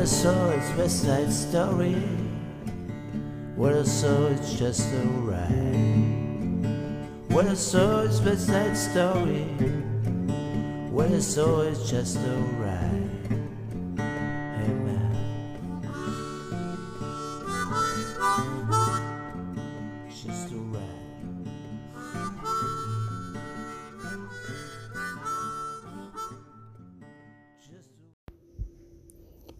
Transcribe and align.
I 0.00 0.04
saw 0.04 0.48
it's 0.52 0.74
West 0.78 1.02
Side 1.02 1.30
Story. 1.30 1.92
What 3.54 3.74
I 3.74 3.82
saw 3.82 4.28
it's 4.28 4.54
just 4.54 4.88
alright. 4.94 5.50
What 7.28 7.46
I 7.46 7.52
saw 7.52 8.00
it's 8.00 8.18
West 8.20 8.46
Side 8.46 8.78
Story. 8.78 9.44
What 10.90 11.12
I 11.12 11.18
saw 11.18 11.60
it's 11.60 11.90
just 11.90 12.16
alright. 12.16 13.10
Hey 13.98 14.72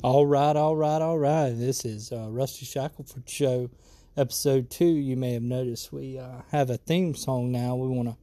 All 0.02 0.24
right, 0.24 0.56
all 0.56 0.76
right, 0.76 1.02
all 1.02 1.18
right. 1.18 1.50
This 1.50 1.84
is 1.84 2.10
uh, 2.10 2.28
Rusty 2.30 2.64
Shackelford 2.64 3.28
Show, 3.28 3.68
episode 4.16 4.70
two. 4.70 4.86
You 4.86 5.14
may 5.14 5.34
have 5.34 5.42
noticed 5.42 5.92
we 5.92 6.18
uh, 6.18 6.40
have 6.52 6.70
a 6.70 6.78
theme 6.78 7.14
song 7.14 7.52
now. 7.52 7.76
We 7.76 7.88
want 7.88 8.08
to 8.08 8.16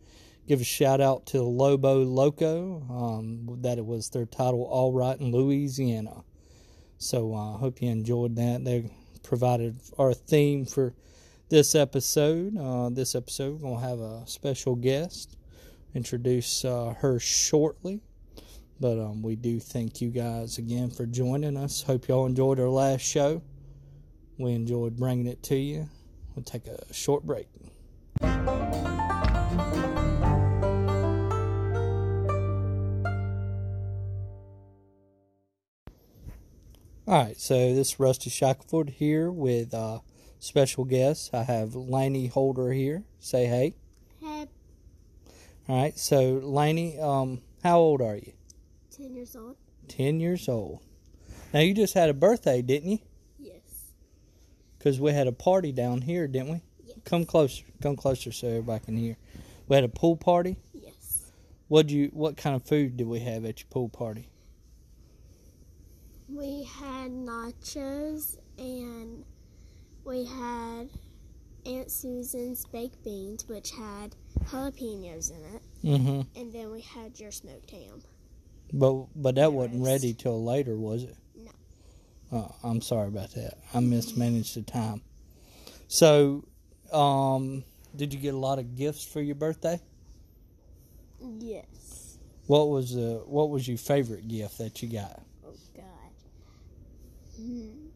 give 0.47 0.59
a 0.59 0.63
shout 0.63 1.01
out 1.01 1.27
to 1.27 1.43
Lobo 1.43 2.03
Loco. 2.03 2.81
Um, 2.89 3.59
that 3.61 3.77
it 3.77 3.85
was 3.85 4.09
their 4.09 4.25
title, 4.25 4.63
All 4.63 4.91
Right 4.91 5.19
in 5.19 5.31
Louisiana. 5.31 6.23
So 6.97 7.35
I 7.35 7.53
uh, 7.53 7.57
hope 7.57 7.79
you 7.79 7.91
enjoyed 7.91 8.35
that. 8.37 8.65
They 8.65 8.89
provided 9.21 9.79
our 9.99 10.15
theme 10.15 10.65
for 10.65 10.95
this 11.49 11.75
episode. 11.75 12.57
Uh, 12.57 12.89
this 12.89 13.13
episode, 13.13 13.53
we're 13.53 13.69
going 13.69 13.79
to 13.79 13.87
have 13.87 13.99
a 13.99 14.25
special 14.25 14.75
guest. 14.75 15.37
Introduce 15.93 16.65
uh, 16.65 16.95
her 17.01 17.19
shortly. 17.19 18.01
But 18.79 18.99
um, 18.99 19.21
we 19.23 19.35
do 19.35 19.59
thank 19.59 20.01
you 20.01 20.09
guys 20.09 20.57
again 20.59 20.91
for 20.91 21.05
joining 21.05 21.57
us. 21.57 21.81
Hope 21.81 22.07
y'all 22.07 22.27
enjoyed 22.27 22.59
our 22.59 22.69
last 22.69 23.01
show. 23.01 23.41
We 24.37 24.53
enjoyed 24.53 24.95
bringing 24.95 25.25
it 25.25 25.41
to 25.43 25.55
you. 25.55 25.89
We'll 26.35 26.43
take 26.43 26.67
a 26.67 26.93
short 26.93 27.25
break. 27.25 27.47
All 37.09 37.23
right, 37.23 37.39
so 37.39 37.73
this 37.73 37.93
is 37.93 37.99
Rusty 37.99 38.29
Shackelford 38.29 38.89
here 38.89 39.31
with 39.31 39.73
uh, 39.73 39.99
special 40.39 40.83
guests. 40.83 41.29
I 41.33 41.43
have 41.43 41.73
Laney 41.73 42.27
Holder 42.27 42.73
here. 42.73 43.05
Say 43.17 43.45
hey. 43.45 43.75
Had 44.21 44.49
All 45.69 45.81
right, 45.81 45.97
so 45.97 46.33
Laney, 46.43 46.99
um, 46.99 47.41
how 47.63 47.79
old 47.79 48.01
are 48.01 48.17
you? 48.17 48.33
10 48.97 49.13
years 49.13 49.35
old. 49.35 49.55
10 49.87 50.19
years 50.19 50.49
old. 50.49 50.81
Now, 51.53 51.59
you 51.59 51.73
just 51.73 51.93
had 51.93 52.09
a 52.09 52.13
birthday, 52.13 52.61
didn't 52.61 52.89
you? 52.89 52.99
Yes. 53.37 53.93
Because 54.77 54.99
we 54.99 55.13
had 55.13 55.27
a 55.27 55.31
party 55.31 55.71
down 55.71 56.01
here, 56.01 56.27
didn't 56.27 56.49
we? 56.49 56.61
Yes. 56.83 56.97
Come 57.05 57.25
closer. 57.25 57.63
Come 57.81 57.95
closer 57.95 58.31
so 58.31 58.47
everybody 58.47 58.85
can 58.85 58.97
hear. 58.97 59.17
We 59.67 59.75
had 59.75 59.85
a 59.85 59.89
pool 59.89 60.17
party. 60.17 60.57
Yes. 60.73 61.31
What 61.67 61.89
you? 61.89 62.09
What 62.13 62.37
kind 62.37 62.55
of 62.55 62.63
food 62.63 62.97
did 62.97 63.07
we 63.07 63.19
have 63.19 63.45
at 63.45 63.59
your 63.59 63.67
pool 63.69 63.89
party? 63.89 64.29
We 66.29 66.63
had 66.63 67.11
nachos 67.11 68.37
and 68.57 69.23
we 70.03 70.25
had 70.25 70.89
Aunt 71.65 71.91
Susan's 71.91 72.65
baked 72.65 73.03
beans, 73.03 73.47
which 73.47 73.71
had 73.71 74.15
jalapenos 74.45 75.31
in 75.31 75.55
it. 75.55 75.61
Mm-hmm. 75.83 76.39
And 76.39 76.53
then 76.53 76.71
we 76.71 76.81
had 76.81 77.19
your 77.19 77.31
smoked 77.31 77.71
ham. 77.71 78.01
But 78.73 79.05
but 79.15 79.35
that 79.35 79.53
wasn't 79.53 79.83
ready 79.83 80.13
till 80.13 80.43
later, 80.43 80.75
was 80.75 81.03
it? 81.03 81.15
No. 81.35 81.51
Oh, 82.31 82.55
I'm 82.63 82.81
sorry 82.81 83.07
about 83.07 83.31
that. 83.31 83.57
I 83.73 83.79
mismanaged 83.79 84.55
the 84.55 84.61
time. 84.61 85.01
So, 85.87 86.45
um, 86.91 87.63
did 87.95 88.13
you 88.13 88.19
get 88.19 88.33
a 88.33 88.37
lot 88.37 88.59
of 88.59 88.75
gifts 88.75 89.05
for 89.05 89.21
your 89.21 89.35
birthday? 89.35 89.79
Yes. 91.39 92.17
What 92.47 92.69
was 92.69 92.93
the 92.93 93.23
What 93.25 93.49
was 93.49 93.67
your 93.67 93.77
favorite 93.77 94.27
gift 94.27 94.57
that 94.57 94.81
you 94.81 94.89
got? 94.89 95.21
Oh, 95.45 95.53
God. 95.75 95.85
Hmm. 97.37 97.87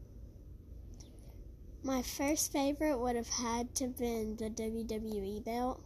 My 1.84 2.02
first 2.02 2.52
favorite 2.52 2.98
would 2.98 3.16
have 3.16 3.28
had 3.28 3.74
to 3.76 3.88
been 3.88 4.36
the 4.36 4.48
WWE 4.50 5.44
belt 5.44 5.82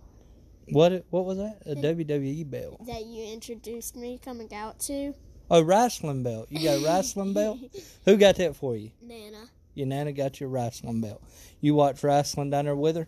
What 0.70 1.04
What 1.10 1.24
was 1.24 1.38
that? 1.38 1.62
A 1.66 1.74
The- 1.74 1.80
WWE 1.94 2.44
belt. 2.50 2.86
that 2.86 3.06
you 3.06 3.24
introduced 3.24 3.96
me 3.96 4.18
coming 4.22 4.52
out 4.52 4.78
to. 4.80 5.14
A 5.50 5.62
wrestling 5.62 6.22
belt. 6.24 6.48
You 6.50 6.64
got 6.64 6.78
a 6.80 6.84
wrestling 6.84 7.32
belt? 7.32 7.58
Who 8.04 8.16
got 8.16 8.36
that 8.36 8.56
for 8.56 8.76
you? 8.76 8.90
Nana. 9.00 9.44
Your 9.74 9.86
nana 9.86 10.10
got 10.12 10.40
your 10.40 10.48
wrestling 10.48 11.00
belt. 11.00 11.22
You 11.60 11.74
watch 11.74 12.02
wrestling 12.02 12.50
down 12.50 12.64
there 12.64 12.74
with 12.74 12.96
her? 12.96 13.06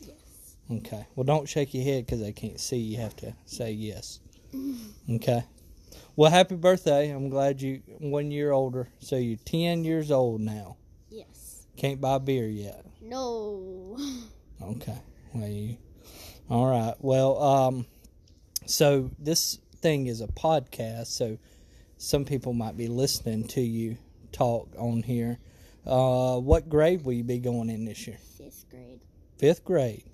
Yes. 0.00 0.56
Okay. 0.70 1.06
Well, 1.14 1.24
don't 1.24 1.48
shake 1.48 1.72
your 1.72 1.84
head 1.84 2.04
because 2.04 2.20
they 2.20 2.32
can't 2.32 2.60
see. 2.60 2.76
You 2.76 2.98
have 2.98 3.16
to 3.16 3.34
say 3.46 3.72
yes. 3.72 4.20
Okay. 5.10 5.44
Well, 6.14 6.30
happy 6.30 6.56
birthday. 6.56 7.08
I'm 7.10 7.30
glad 7.30 7.62
you 7.62 7.80
one 8.00 8.30
year 8.30 8.52
older. 8.52 8.88
So 8.98 9.16
you're 9.16 9.38
10 9.46 9.82
years 9.84 10.10
old 10.10 10.42
now. 10.42 10.76
Yes. 11.08 11.66
Can't 11.76 12.00
buy 12.02 12.18
beer 12.18 12.46
yet. 12.48 12.84
No. 13.00 13.96
Okay. 14.62 14.98
Well, 15.34 15.48
you, 15.48 15.76
all 16.52 16.66
right. 16.66 16.94
Well, 17.00 17.42
um, 17.42 17.86
so 18.66 19.10
this 19.18 19.58
thing 19.80 20.06
is 20.06 20.20
a 20.20 20.26
podcast, 20.26 21.06
so 21.06 21.38
some 21.96 22.26
people 22.26 22.52
might 22.52 22.76
be 22.76 22.88
listening 22.88 23.48
to 23.48 23.62
you 23.62 23.96
talk 24.32 24.68
on 24.76 25.02
here. 25.02 25.38
Uh, 25.86 26.36
what 26.36 26.68
grade 26.68 27.06
will 27.06 27.14
you 27.14 27.24
be 27.24 27.38
going 27.38 27.70
in 27.70 27.86
this 27.86 28.06
year? 28.06 28.18
Fifth 28.36 28.66
grade. 28.70 29.00
Fifth 29.38 29.64
grade. 29.64 30.04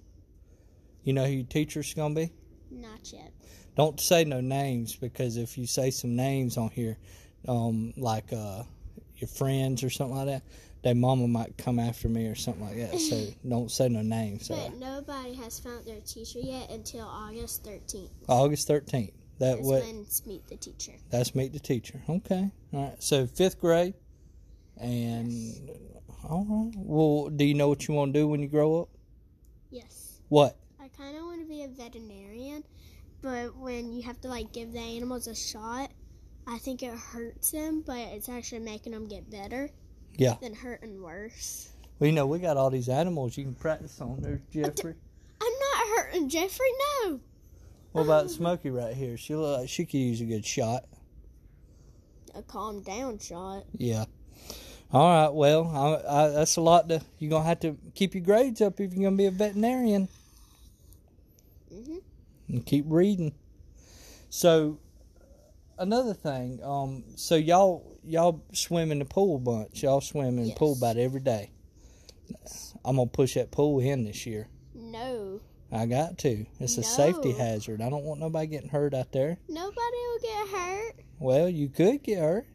You 1.02 1.12
know 1.12 1.24
who 1.24 1.32
your 1.32 1.46
teacher's 1.46 1.92
gonna 1.92 2.14
be? 2.14 2.30
Not 2.70 3.12
yet. 3.12 3.32
Don't 3.76 3.98
say 3.98 4.22
no 4.24 4.40
names 4.40 4.94
because 4.94 5.38
if 5.38 5.58
you 5.58 5.66
say 5.66 5.90
some 5.90 6.14
names 6.14 6.56
on 6.56 6.70
here, 6.70 6.98
um, 7.48 7.92
like 7.96 8.32
uh, 8.32 8.62
your 9.16 9.28
friends 9.28 9.82
or 9.82 9.90
something 9.90 10.16
like 10.16 10.26
that, 10.26 10.42
their 10.82 10.94
mama 10.94 11.26
might 11.26 11.56
come 11.58 11.78
after 11.78 12.08
me 12.08 12.26
or 12.26 12.34
something 12.34 12.64
like 12.64 12.76
that. 12.76 12.98
So 12.98 13.26
don't 13.48 13.70
say 13.70 13.88
no 13.88 14.02
names. 14.02 14.48
But 14.48 14.76
nobody 14.76 15.34
has 15.34 15.58
found 15.58 15.86
their 15.86 16.00
teacher 16.00 16.38
yet 16.40 16.70
until 16.70 17.06
August 17.06 17.64
13th. 17.64 18.10
August 18.28 18.66
thirteenth. 18.68 19.12
That 19.38 19.56
That's 19.56 19.66
what? 19.66 19.82
when 19.82 20.06
meet 20.26 20.48
the 20.48 20.56
teacher. 20.56 20.92
That's 21.10 21.34
meet 21.34 21.52
the 21.52 21.60
teacher. 21.60 22.02
Okay. 22.08 22.50
All 22.72 22.84
right. 22.88 23.02
So 23.02 23.26
fifth 23.26 23.60
grade, 23.60 23.94
and 24.76 25.70
all 26.28 26.44
right. 26.48 26.72
Well, 26.76 27.28
do 27.30 27.44
you 27.44 27.54
know 27.54 27.68
what 27.68 27.86
you 27.86 27.94
want 27.94 28.12
to 28.14 28.18
do 28.18 28.26
when 28.26 28.40
you 28.40 28.48
grow 28.48 28.82
up? 28.82 28.88
Yes. 29.70 30.20
What? 30.28 30.58
I 30.80 30.88
kind 30.88 31.16
of 31.16 31.22
want 31.22 31.40
to 31.40 31.46
be 31.46 31.62
a 31.62 31.68
veterinarian, 31.68 32.64
but 33.22 33.56
when 33.56 33.92
you 33.92 34.02
have 34.02 34.20
to 34.22 34.28
like 34.28 34.52
give 34.52 34.72
the 34.72 34.80
animals 34.80 35.28
a 35.28 35.36
shot, 35.36 35.92
I 36.46 36.58
think 36.58 36.82
it 36.82 36.92
hurts 36.94 37.52
them, 37.52 37.84
but 37.86 37.98
it's 37.98 38.28
actually 38.28 38.60
making 38.60 38.92
them 38.92 39.06
get 39.06 39.30
better. 39.30 39.70
Yeah. 40.16 40.34
Than 40.40 40.54
hurting 40.54 41.00
worse. 41.02 41.68
Well, 41.98 42.06
you 42.08 42.12
know 42.14 42.26
we 42.26 42.38
got 42.38 42.56
all 42.56 42.70
these 42.70 42.88
animals 42.88 43.36
you 43.36 43.44
can 43.44 43.54
practice 43.54 44.00
on. 44.00 44.20
There's 44.20 44.40
Jeffrey. 44.52 44.94
I'm 45.40 45.52
not 45.52 45.98
hurting 45.98 46.28
Jeffrey. 46.28 46.66
No. 47.04 47.20
What 47.92 48.02
about 48.02 48.30
Smokey 48.30 48.70
right 48.70 48.94
here? 48.94 49.16
She 49.16 49.34
look 49.34 49.60
like 49.60 49.68
she 49.68 49.84
could 49.84 49.94
use 49.98 50.20
a 50.20 50.24
good 50.24 50.44
shot. 50.44 50.84
A 52.34 52.42
calm 52.42 52.82
down 52.82 53.18
shot. 53.18 53.64
Yeah. 53.76 54.04
All 54.92 55.08
right. 55.08 55.32
Well, 55.34 55.66
I, 56.08 56.24
I, 56.24 56.28
that's 56.28 56.56
a 56.56 56.60
lot 56.60 56.88
to. 56.88 57.00
You're 57.18 57.30
gonna 57.30 57.44
have 57.44 57.60
to 57.60 57.76
keep 57.94 58.14
your 58.14 58.22
grades 58.24 58.60
up 58.60 58.78
if 58.80 58.92
you're 58.92 59.04
gonna 59.04 59.16
be 59.16 59.26
a 59.26 59.30
veterinarian 59.30 60.08
Mhm. 61.72 62.00
and 62.48 62.64
keep 62.66 62.84
reading. 62.88 63.34
So, 64.30 64.78
another 65.78 66.14
thing. 66.14 66.60
Um. 66.62 67.04
So 67.16 67.34
y'all 67.34 67.87
y'all 68.04 68.42
swim 68.52 68.90
in 68.92 68.98
the 68.98 69.04
pool 69.04 69.36
a 69.36 69.38
bunch. 69.38 69.82
Y'all 69.82 70.00
swim 70.00 70.38
in 70.38 70.48
the 70.48 70.54
pool 70.54 70.70
Yes. 70.70 70.78
about 70.78 70.96
every 70.96 71.20
day. 71.20 71.50
I'm 72.84 72.96
gonna 72.96 73.06
push 73.08 73.34
that 73.34 73.50
pool 73.50 73.80
in 73.80 74.04
this 74.04 74.26
year. 74.26 74.48
No. 74.74 75.40
I 75.70 75.86
got 75.86 76.16
to. 76.18 76.46
It's 76.60 76.78
a 76.78 76.82
safety 76.82 77.32
hazard. 77.32 77.82
I 77.82 77.90
don't 77.90 78.04
want 78.04 78.20
nobody 78.20 78.46
getting 78.46 78.70
hurt 78.70 78.94
out 78.94 79.12
there. 79.12 79.38
Nobody 79.48 79.76
will 79.76 80.18
get 80.22 80.48
hurt. 80.48 80.94
Well, 81.18 81.48
you 81.48 81.68
could 81.68 82.02
get 82.02 82.18
hurt. 82.20 82.46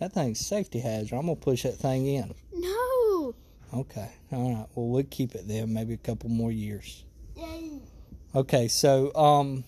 That 0.00 0.12
thing's 0.12 0.44
safety 0.44 0.80
hazard. 0.80 1.14
I'm 1.16 1.22
gonna 1.26 1.36
push 1.36 1.62
that 1.62 1.76
thing 1.78 2.06
in. 2.06 2.34
No. 2.52 3.34
Okay. 3.74 4.10
All 4.32 4.54
right. 4.54 4.66
Well, 4.74 4.88
we'll 4.88 5.04
keep 5.04 5.34
it 5.34 5.48
then. 5.48 5.72
Maybe 5.72 5.94
a 5.94 5.98
couple 5.98 6.28
more 6.28 6.52
years. 6.52 7.04
Yay. 7.36 7.80
Okay. 8.34 8.68
So, 8.68 9.14
um, 9.14 9.64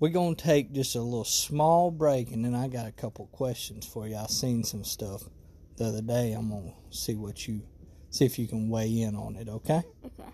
we're 0.00 0.08
gonna 0.08 0.34
take 0.34 0.72
just 0.72 0.96
a 0.96 1.00
little 1.00 1.24
small 1.24 1.90
break, 1.90 2.32
and 2.32 2.44
then 2.44 2.54
I 2.54 2.68
got 2.68 2.86
a 2.86 2.92
couple 2.92 3.26
questions 3.26 3.86
for 3.86 4.08
you. 4.08 4.16
I 4.16 4.26
seen 4.26 4.64
some 4.64 4.82
stuff 4.82 5.22
the 5.76 5.84
other 5.84 6.02
day. 6.02 6.32
I'm 6.32 6.50
gonna 6.50 6.72
see 6.90 7.14
what 7.14 7.46
you 7.46 7.62
see 8.08 8.24
if 8.24 8.38
you 8.38 8.48
can 8.48 8.68
weigh 8.68 9.02
in 9.02 9.14
on 9.14 9.36
it. 9.36 9.48
Okay. 9.48 9.82
Okay. 10.04 10.30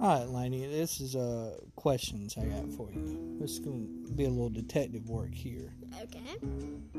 All 0.00 0.18
right, 0.18 0.28
Laney, 0.28 0.66
this 0.66 1.00
is 1.00 1.14
uh 1.14 1.58
questions 1.76 2.36
I 2.36 2.46
got 2.46 2.72
for 2.72 2.90
you. 2.90 3.36
This 3.38 3.52
is 3.52 3.58
going 3.60 4.04
to 4.06 4.12
be 4.12 4.24
a 4.24 4.30
little 4.30 4.48
detective 4.48 5.08
work 5.08 5.32
here. 5.32 5.74
Okay. 6.02 6.40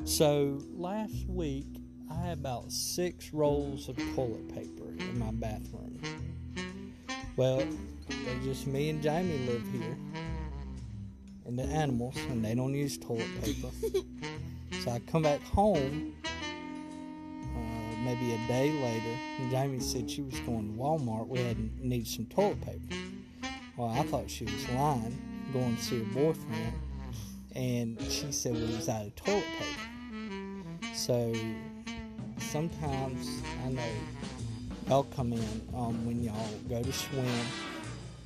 So 0.05 0.61
last 0.71 1.27
week 1.27 1.67
I 2.09 2.15
had 2.27 2.37
about 2.37 2.71
six 2.71 3.33
rolls 3.33 3.89
of 3.89 3.97
toilet 4.15 4.53
paper 4.53 4.93
in 4.99 5.19
my 5.19 5.31
bathroom. 5.31 5.99
Well, 7.35 7.63
just 8.43 8.67
me 8.67 8.89
and 8.89 9.01
Jamie 9.01 9.47
live 9.47 9.65
here, 9.71 9.97
and 11.57 11.69
the 11.69 11.75
animals, 11.75 12.15
and 12.29 12.43
they 12.43 12.55
don't 12.55 12.73
use 12.73 12.97
toilet 12.97 13.27
paper. 13.43 13.69
so 14.83 14.91
I 14.91 14.99
come 14.99 15.21
back 15.23 15.41
home, 15.43 16.15
uh, 16.25 17.95
maybe 18.03 18.33
a 18.33 18.47
day 18.47 18.71
later, 18.71 19.19
and 19.37 19.51
Jamie 19.51 19.79
said 19.79 20.09
she 20.09 20.21
was 20.21 20.39
going 20.41 20.73
to 20.73 20.79
Walmart. 20.79 21.27
We 21.27 21.39
had 21.39 21.57
need 21.79 22.07
some 22.07 22.25
toilet 22.25 22.59
paper. 22.61 22.95
Well, 23.77 23.89
I 23.89 24.03
thought 24.03 24.29
she 24.29 24.45
was 24.45 24.69
lying, 24.69 25.21
going 25.53 25.75
to 25.75 25.83
see 25.83 25.99
her 25.99 26.13
boyfriend, 26.13 26.73
and 27.55 28.01
she 28.09 28.31
said 28.31 28.53
we 28.55 28.61
was 28.61 28.89
out 28.89 29.05
of 29.05 29.15
toilet 29.15 29.43
paper. 29.59 30.95
So 30.95 31.33
sometimes 32.39 33.43
I 33.65 33.69
know 33.69 33.81
y'all 34.87 35.03
come 35.03 35.33
in 35.33 35.61
um, 35.75 36.03
when 36.05 36.23
y'all 36.23 36.49
go 36.67 36.81
to 36.81 36.93
swim. 36.93 37.25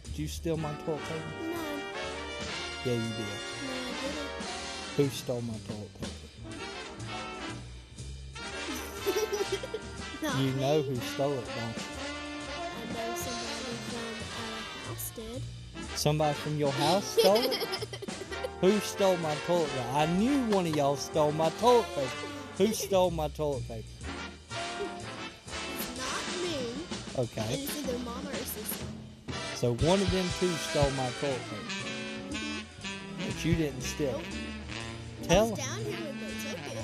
Did 0.06 0.20
you 0.20 0.28
steal 0.28 0.56
my 0.56 0.74
toilet 0.86 1.02
paper? 1.02 1.47
No, 2.86 2.92
Yeah, 2.92 2.98
you 2.98 3.10
did. 3.10 3.18
no. 3.20 5.04
Who 5.04 5.10
stole 5.10 5.42
my 5.42 5.54
toilet 5.68 5.94
paper? 6.00 6.14
Not 10.24 10.40
You 10.40 10.52
know 10.54 10.82
who 10.82 10.96
stole 10.96 11.34
it, 11.34 11.46
don't 11.46 11.76
you? 11.76 11.84
I 12.60 12.94
know 12.94 13.16
somebody 13.16 13.76
from 13.88 14.06
our 14.44 14.62
house 14.88 15.12
did. 15.16 15.42
Somebody 15.98 16.34
from 16.36 16.58
your 16.58 16.72
house 16.72 17.06
stole 17.06 17.44
it? 17.44 17.68
Who 18.62 18.80
stole 18.80 19.18
my 19.18 19.36
toilet 19.46 19.70
paper? 19.70 19.90
I 19.94 20.06
knew 20.18 20.46
one 20.48 20.66
of 20.66 20.76
y'all 20.76 20.96
stole 20.96 21.32
my 21.32 21.50
toilet 21.62 21.86
paper. 21.94 22.10
Who 22.58 22.74
stole 22.74 23.12
my 23.12 23.28
toilet 23.28 23.68
paper? 23.68 23.88
Not 25.98 26.24
me. 26.42 26.58
Okay. 27.20 27.54
it's 27.64 27.78
either 27.80 28.00
mom 28.00 28.28
or 28.28 28.34
sister. 28.34 28.86
So 29.56 29.74
one 29.76 30.02
of 30.02 30.10
them 30.12 30.26
two 30.40 30.50
stole 30.50 30.90
my 30.92 31.10
toilet 31.22 31.40
paper. 31.52 31.77
You 33.44 33.56
didn't 33.56 33.82
steal 33.82 34.20
it. 34.20 35.28
Tell 35.28 35.52
was 35.52 35.60
down 35.60 35.80
here 35.80 35.92
when 35.92 36.20
they 36.20 36.50
took 36.50 36.60
it. 36.72 36.78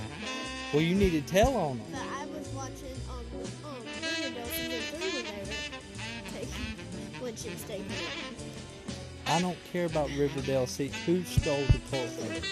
Well, 0.71 0.81
you 0.81 0.95
need 0.95 1.11
to 1.11 1.21
tell 1.21 1.55
on 1.55 1.77
them. 1.77 1.87
But 1.91 2.01
I 2.01 2.25
was 2.27 2.47
watching 2.49 2.95
um 3.09 3.25
um 3.65 3.83
Riverdale 4.01 4.45
season 4.45 4.79
three 4.97 5.11
when 5.11 5.25
they 5.25 5.39
were 5.41 6.29
taking 6.33 7.21
when 7.21 7.35
she 7.35 7.49
was 7.49 7.63
taking 7.63 7.85
it. 7.85 9.27
I 9.27 9.41
don't 9.41 9.57
care 9.73 9.85
about 9.85 10.09
Riverdale. 10.11 10.67
See, 10.67 10.91
who 11.05 11.23
stole 11.23 11.65
the 11.65 11.79
toilet 11.91 12.17
paper? 12.21 12.47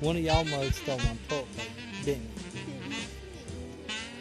One 0.00 0.16
of 0.16 0.22
y'all 0.22 0.44
must 0.44 0.82
stole 0.82 0.98
my 0.98 1.16
toilet 1.28 1.56
paper, 1.56 1.70
didn't 2.04 2.22
you? 2.22 2.62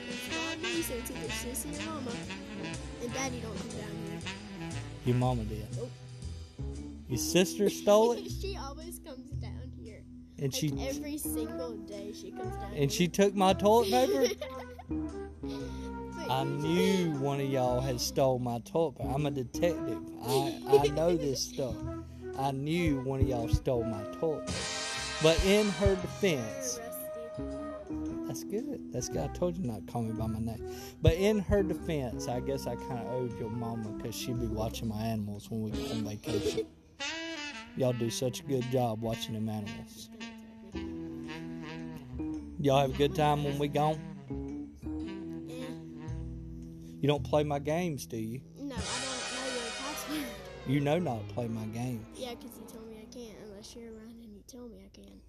It's 0.07 0.29
not 0.31 0.61
me, 0.61 0.81
so 0.83 0.93
it's 0.93 1.11
either 1.11 1.27
sissy 1.27 1.79
or 1.81 1.85
mama. 1.85 2.11
And 3.01 3.13
daddy 3.13 3.39
don't 3.41 3.57
come 3.57 3.67
down 3.69 3.95
here. 4.07 4.19
Your 5.05 5.15
mama 5.15 5.43
did. 5.43 5.67
Nope. 5.75 5.89
Your 7.11 7.17
sister 7.19 7.69
stole 7.69 8.13
it, 8.13 8.31
she 8.41 8.57
always 8.57 8.99
comes 8.99 9.29
down 9.41 9.71
here. 9.83 10.01
and 10.39 10.53
Like 10.53 10.61
she 10.61 10.73
every 10.87 11.17
single 11.17 11.75
day 11.77 12.13
she 12.13 12.31
comes 12.31 12.55
down 12.55 12.73
and 12.73 12.91
she 12.91 13.09
took 13.09 13.35
my 13.35 13.53
toilet 13.53 13.91
paper. 13.91 14.45
I 16.29 16.45
knew 16.45 17.11
one 17.19 17.41
of 17.41 17.47
y'all 17.49 17.81
had 17.81 17.99
stole 17.99 18.39
my 18.39 18.59
toilet 18.59 18.97
paper. 18.99 19.11
I'm 19.13 19.25
a 19.25 19.31
detective. 19.31 19.99
I 20.25 20.57
I 20.69 20.87
know 20.95 21.17
this 21.17 21.41
stuff. 21.41 21.75
I 22.39 22.51
knew 22.51 23.01
one 23.01 23.19
of 23.21 23.27
y'all 23.27 23.49
stole 23.49 23.83
my 23.83 24.03
toilet 24.19 24.47
paper. 24.47 24.59
But 25.21 25.45
in 25.45 25.69
her 25.69 25.95
defense, 25.95 26.79
That's 28.27 28.45
good. 28.45 28.93
That's 28.93 29.09
good. 29.09 29.19
I 29.23 29.27
told 29.33 29.57
you 29.57 29.65
not 29.65 29.85
to 29.85 29.91
call 29.91 30.03
me 30.03 30.13
by 30.13 30.27
my 30.27 30.39
name. 30.39 30.65
But 31.01 31.15
in 31.15 31.39
her 31.39 31.61
defense, 31.63 32.29
I 32.29 32.39
guess 32.39 32.67
I 32.67 32.75
kind 32.75 32.99
of 32.99 33.07
owed 33.13 33.37
your 33.39 33.49
mama 33.49 33.89
because 33.89 34.15
she'd 34.15 34.39
be 34.39 34.47
watching 34.47 34.87
my 34.87 35.01
animals 35.03 35.49
when 35.51 35.61
we 35.63 35.71
go 35.71 35.91
on 35.91 36.05
vacation. 36.05 36.65
Y'all 37.77 37.93
do 37.93 38.09
such 38.09 38.41
a 38.41 38.43
good 38.43 38.69
job 38.71 39.01
watching 39.01 39.33
them 39.33 39.49
animals. 39.49 40.09
Y'all 42.59 42.81
have 42.81 42.93
a 42.93 42.97
good 42.97 43.15
time 43.15 43.43
when 43.43 43.57
we 43.57 43.67
gone? 43.67 43.99
Yeah. 45.47 45.65
You 46.99 47.07
don't 47.07 47.23
play 47.23 47.43
my 47.43 47.59
games, 47.59 48.05
do 48.05 48.17
you? 48.17 48.41
No, 48.57 48.75
I 48.75 48.77
don't 48.77 48.77
know 48.77 49.53
your 49.55 49.71
password. 49.79 50.25
You 50.67 50.79
know 50.79 50.99
not 50.99 51.27
to 51.27 51.33
play 51.33 51.47
my 51.47 51.65
games. 51.65 52.05
Yeah, 52.15 52.35
because 52.35 52.51
you 52.57 52.65
told 52.71 52.87
me 52.87 52.97
I 53.01 53.05
can't 53.13 53.37
unless 53.45 53.75
you're 53.75 53.91
around 53.91 54.15
and 54.21 54.31
you 54.31 54.43
tell 54.47 54.67
me 54.67 54.77
I 54.85 54.89
can. 54.95 55.21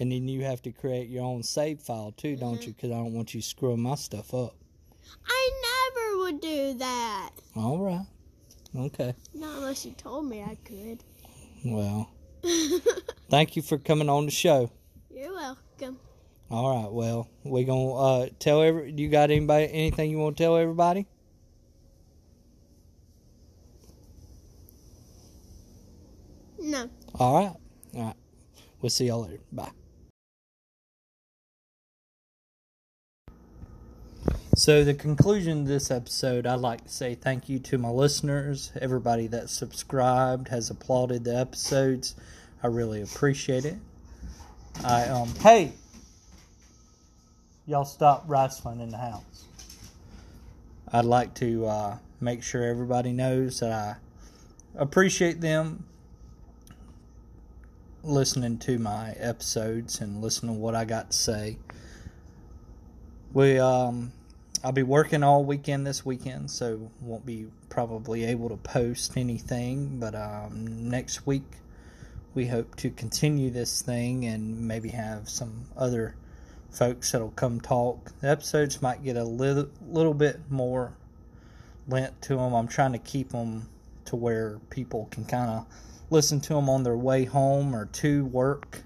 And 0.00 0.10
then 0.10 0.28
you 0.28 0.44
have 0.44 0.62
to 0.62 0.72
create 0.72 1.10
your 1.10 1.24
own 1.24 1.42
save 1.42 1.80
file 1.80 2.12
too, 2.16 2.36
don't 2.36 2.54
uh-huh. 2.54 2.62
you? 2.62 2.72
Because 2.72 2.90
I 2.90 2.94
don't 2.94 3.12
want 3.12 3.34
you 3.34 3.42
screwing 3.42 3.80
my 3.80 3.96
stuff 3.96 4.32
up. 4.32 4.54
I 5.26 5.50
never 5.94 6.18
would 6.18 6.40
do 6.40 6.74
that. 6.78 7.30
All 7.54 7.80
right. 7.80 8.06
Okay. 8.74 9.14
Not 9.34 9.58
unless 9.58 9.84
you 9.84 9.92
told 9.92 10.26
me 10.26 10.42
I 10.42 10.56
could. 10.64 11.04
Well, 11.64 12.10
thank 13.30 13.56
you 13.56 13.62
for 13.62 13.78
coming 13.78 14.08
on 14.08 14.24
the 14.24 14.30
show. 14.30 14.70
You're 15.10 15.32
welcome. 15.32 15.98
All 16.50 16.82
right. 16.82 16.92
Well, 16.92 17.28
we 17.44 17.64
gonna 17.64 17.94
uh, 17.94 18.28
tell 18.38 18.62
every. 18.62 18.92
You 18.92 19.08
got 19.08 19.30
anybody 19.30 19.68
anything 19.72 20.10
you 20.10 20.18
want 20.18 20.36
to 20.36 20.42
tell 20.42 20.56
everybody? 20.56 21.06
No. 26.58 26.88
All 27.14 27.34
right. 27.34 27.56
All 27.94 28.02
right. 28.02 28.16
We'll 28.80 28.90
see 28.90 29.06
y'all 29.06 29.22
later. 29.22 29.40
Bye. 29.50 29.70
So, 34.62 34.84
the 34.84 34.94
conclusion 34.94 35.62
of 35.62 35.66
this 35.66 35.90
episode, 35.90 36.46
I'd 36.46 36.60
like 36.60 36.84
to 36.84 36.88
say 36.88 37.16
thank 37.16 37.48
you 37.48 37.58
to 37.58 37.78
my 37.78 37.88
listeners, 37.88 38.70
everybody 38.80 39.26
that 39.26 39.50
subscribed, 39.50 40.46
has 40.50 40.70
applauded 40.70 41.24
the 41.24 41.36
episodes. 41.36 42.14
I 42.62 42.68
really 42.68 43.02
appreciate 43.02 43.64
it. 43.64 43.74
I 44.84 45.08
um 45.08 45.34
hey, 45.40 45.72
y'all 47.66 47.84
stop 47.84 48.22
wrestling 48.28 48.78
in 48.78 48.90
the 48.90 48.98
house. 48.98 49.46
I'd 50.92 51.06
like 51.06 51.34
to 51.40 51.66
uh, 51.66 51.98
make 52.20 52.44
sure 52.44 52.62
everybody 52.62 53.10
knows 53.10 53.58
that 53.58 53.72
I 53.72 53.96
appreciate 54.76 55.40
them 55.40 55.86
listening 58.04 58.58
to 58.58 58.78
my 58.78 59.10
episodes 59.14 60.00
and 60.00 60.22
listening 60.22 60.54
to 60.54 60.60
what 60.60 60.76
I 60.76 60.84
got 60.84 61.10
to 61.10 61.16
say. 61.16 61.58
We 63.32 63.58
um 63.58 64.12
I'll 64.64 64.70
be 64.70 64.84
working 64.84 65.24
all 65.24 65.44
weekend 65.44 65.84
this 65.84 66.06
weekend, 66.06 66.48
so 66.48 66.92
won't 67.00 67.26
be 67.26 67.48
probably 67.68 68.24
able 68.24 68.48
to 68.48 68.56
post 68.56 69.16
anything, 69.16 69.98
but 69.98 70.14
um 70.14 70.88
next 70.88 71.26
week 71.26 71.56
we 72.32 72.46
hope 72.46 72.76
to 72.76 72.90
continue 72.90 73.50
this 73.50 73.82
thing 73.82 74.24
and 74.24 74.68
maybe 74.68 74.90
have 74.90 75.28
some 75.28 75.64
other 75.76 76.14
folks 76.70 77.10
that'll 77.10 77.32
come 77.32 77.60
talk. 77.60 78.12
The 78.20 78.28
episodes 78.28 78.80
might 78.80 79.02
get 79.02 79.16
a 79.16 79.24
little 79.24 79.68
little 79.84 80.14
bit 80.14 80.38
more 80.48 80.92
lent 81.88 82.22
to 82.22 82.36
them. 82.36 82.54
I'm 82.54 82.68
trying 82.68 82.92
to 82.92 82.98
keep 82.98 83.30
them 83.30 83.68
to 84.04 84.14
where 84.14 84.60
people 84.70 85.08
can 85.10 85.24
kind 85.24 85.50
of 85.50 85.66
listen 86.08 86.40
to 86.40 86.54
them 86.54 86.68
on 86.70 86.84
their 86.84 86.96
way 86.96 87.24
home 87.24 87.74
or 87.74 87.86
to 87.86 88.26
work 88.26 88.82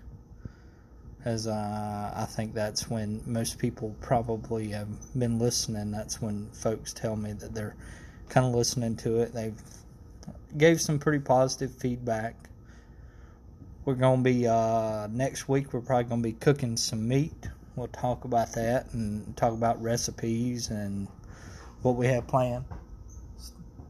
as 1.27 1.49
uh, 1.49 2.13
I 2.15 2.25
think 2.25 2.55
that's 2.55 2.89
when 2.89 3.21
most 3.27 3.59
people 3.59 3.97
probably 4.01 4.69
have 4.69 4.89
been 5.19 5.41
listening. 5.41 5.91
That's 5.91 6.23
when 6.23 6.49
folks 6.53 6.93
tell 6.93 7.17
me 7.17 7.33
that 7.33 7.53
they're 7.53 7.75
kind 8.29 8.47
of 8.47 8.55
listening 8.55 8.97
to 8.99 9.23
it. 9.23 9.35
They've 9.35 9.61
gave 10.57 10.81
some 10.81 11.01
pretty 11.01 11.19
positive 11.19 11.73
feedback. 11.73 12.37
We're 13.85 13.97
gonna 13.97 14.23
be 14.23 14.47
uh, 14.47 15.09
next 15.11 15.49
week. 15.49 15.73
We're 15.73 15.81
probably 15.81 16.05
gonna 16.05 16.23
be 16.23 16.33
cooking 16.33 16.77
some 16.77 17.09
meat. 17.09 17.49
We'll 17.75 17.89
talk 17.89 18.25
about 18.25 18.53
that 18.53 18.95
and 18.95 19.37
talk 19.37 19.53
about 19.53 19.83
recipes 19.83 20.71
and 20.71 21.09
what 21.83 21.97
we 21.97 22.07
have 22.07 22.29
planned. 22.29 22.65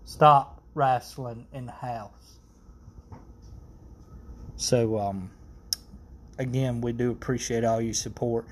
Stop 0.07 0.63
wrestling 0.75 1.47
in 1.53 1.67
the 1.67 1.73
house. 1.73 2.39
So, 4.57 4.99
um, 4.99 5.31
again, 6.39 6.81
we 6.81 6.93
do 6.93 7.11
appreciate 7.11 7.65
all 7.65 7.81
your 7.81 7.95
support. 7.95 8.47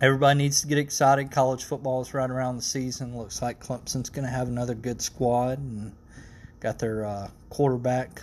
Everybody 0.00 0.38
needs 0.38 0.60
to 0.60 0.66
get 0.66 0.78
excited. 0.78 1.30
College 1.30 1.64
football 1.64 2.02
is 2.02 2.12
right 2.12 2.28
around 2.30 2.56
the 2.56 2.62
season. 2.62 3.16
Looks 3.16 3.40
like 3.40 3.60
Clemson's 3.64 4.10
going 4.10 4.26
to 4.26 4.30
have 4.30 4.48
another 4.48 4.74
good 4.74 5.00
squad 5.00 5.58
and 5.58 5.94
got 6.60 6.78
their 6.78 7.06
uh, 7.06 7.30
quarterback 7.48 8.22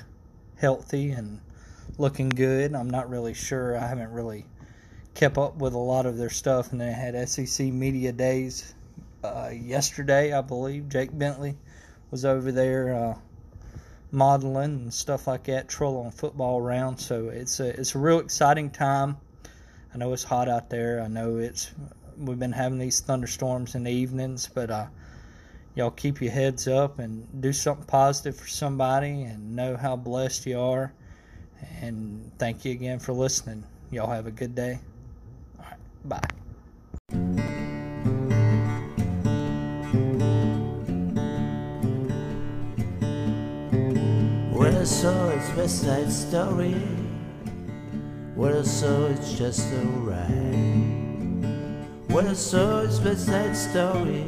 healthy 0.57 1.11
and 1.11 1.41
looking 1.97 2.29
good. 2.29 2.75
I'm 2.75 2.89
not 2.89 3.09
really 3.09 3.33
sure. 3.33 3.75
I 3.77 3.87
haven't 3.87 4.11
really 4.11 4.45
kept 5.15 5.37
up 5.37 5.57
with 5.57 5.73
a 5.73 5.79
lot 5.79 6.05
of 6.05 6.17
their 6.17 6.29
stuff. 6.29 6.71
And 6.71 6.79
they 6.79 6.91
had 6.91 7.27
SEC 7.27 7.67
media 7.67 8.11
days 8.11 8.73
uh, 9.23 9.49
yesterday, 9.53 10.31
I 10.31 10.41
believe. 10.41 10.89
Jake 10.89 11.17
Bentley 11.17 11.55
was 12.11 12.23
over 12.23 12.51
there 12.51 12.93
uh, 12.93 13.17
modeling 14.13 14.75
and 14.75 14.93
stuff 14.93 15.27
like 15.27 15.45
that, 15.45 15.67
trolling 15.67 16.11
football 16.11 16.59
around. 16.59 16.97
So 16.97 17.29
it's 17.29 17.59
a 17.59 17.79
it's 17.79 17.95
a 17.95 17.99
real 17.99 18.19
exciting 18.19 18.69
time. 18.69 19.17
I 19.93 19.97
know 19.97 20.13
it's 20.13 20.23
hot 20.23 20.47
out 20.47 20.69
there. 20.69 21.01
I 21.01 21.07
know 21.07 21.37
it's 21.37 21.71
we've 22.17 22.39
been 22.39 22.51
having 22.51 22.77
these 22.77 23.01
thunderstorms 23.01 23.75
in 23.75 23.83
the 23.83 23.91
evenings, 23.91 24.47
but 24.47 24.69
uh, 24.69 24.85
y'all 25.75 25.91
keep 25.91 26.21
your 26.21 26.31
heads 26.31 26.67
up 26.67 26.99
and 26.99 27.41
do 27.41 27.51
something 27.51 27.85
positive 27.85 28.37
for 28.37 28.47
somebody 28.47 29.23
and 29.23 29.55
know 29.55 29.75
how 29.75 29.95
blessed 29.95 30.45
you 30.45 30.59
are. 30.59 30.93
And 31.81 32.31
thank 32.37 32.65
you 32.65 32.71
again 32.71 32.99
for 32.99 33.13
listening. 33.13 33.63
Y'all 33.91 34.09
have 34.09 34.27
a 34.27 34.31
good 34.31 34.55
day. 34.55 34.79
All 35.59 35.65
right, 35.65 35.79
bye. 36.05 36.42
West 45.55 45.83
Side 45.83 46.11
Story, 46.11 46.73
I 48.55 48.63
saw 48.63 49.05
it's 49.05 49.33
just 49.33 49.71
alright. 49.71 50.27
When 52.09 52.27
I 52.27 52.33
saw 52.33 52.79
it's 52.81 52.99
West 52.99 53.27
Side 53.27 53.55
Story, 53.55 54.23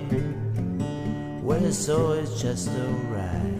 I 1.65 1.71
saw 1.71 2.11
it's 2.13 2.39
just 2.39 2.69
a 2.69 2.85
alright. 2.85 3.54